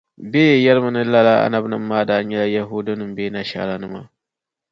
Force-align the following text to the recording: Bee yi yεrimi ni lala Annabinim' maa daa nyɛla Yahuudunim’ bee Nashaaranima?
Bee 0.31 0.51
yi 0.53 0.63
yεrimi 0.65 0.89
ni 0.93 1.03
lala 1.13 1.33
Annabinim' 1.45 1.87
maa 1.89 2.07
daa 2.09 2.21
nyɛla 2.23 2.47
Yahuudunim’ 2.57 3.11
bee 3.17 3.31
Nashaaranima? 3.33 4.01